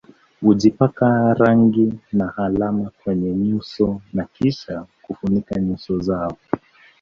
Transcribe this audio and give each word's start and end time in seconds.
Hujipaka 0.41 1.33
rangi 1.33 1.93
na 2.13 2.37
alama 2.37 2.91
kwenye 3.03 3.33
nyuso 3.35 4.01
na 4.13 4.25
kisha 4.33 4.85
kufunika 5.03 5.55
nyuso 5.59 5.99
zao 5.99 6.37